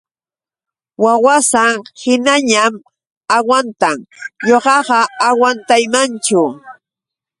[1.03, 2.77] Wawasan hinañaćh
[3.35, 3.97] agwantan
[4.47, 6.41] ñuqaqa agwantaymanchu.